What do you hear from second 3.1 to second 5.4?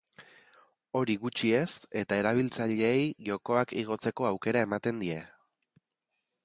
jokoak igotzeko aukera ematen die.